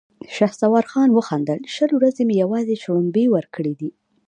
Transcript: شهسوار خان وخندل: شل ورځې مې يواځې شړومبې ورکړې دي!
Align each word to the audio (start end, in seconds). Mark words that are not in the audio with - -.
شهسوار 0.35 0.85
خان 0.91 1.09
وخندل: 1.13 1.59
شل 1.75 1.91
ورځې 1.95 2.23
مې 2.27 2.35
يواځې 2.43 2.75
شړومبې 2.81 3.25
ورکړې 3.35 3.73
دي! 3.79 3.89